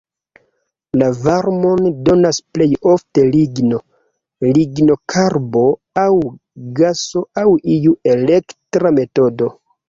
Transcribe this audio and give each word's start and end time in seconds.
La 0.99 1.07
varmon 1.25 1.89
donas 2.07 2.39
plej 2.57 2.67
ofte 2.93 3.25
ligno, 3.35 3.81
lignokarbo 4.59 5.63
aŭ 6.05 6.07
gaso 6.81 7.23
aŭ 7.43 7.45
iu 7.77 7.95
elektra 8.15 8.95
metodo. 8.99 9.53